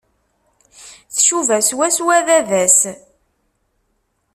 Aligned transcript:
Tcuba 1.15 1.57
swaswa 1.67 2.17
baba-s. 2.27 2.79